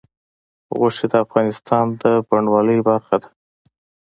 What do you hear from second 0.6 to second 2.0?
غوښې د افغانستان